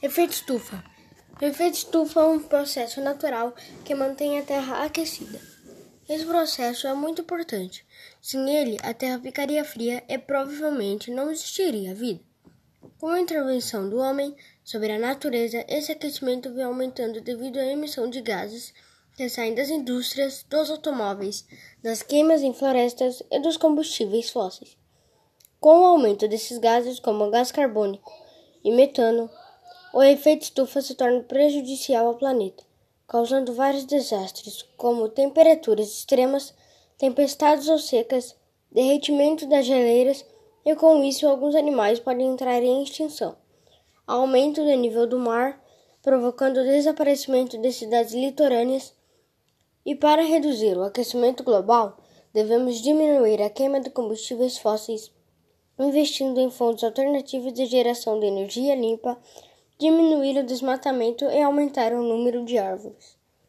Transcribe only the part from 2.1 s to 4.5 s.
é um processo natural que mantém a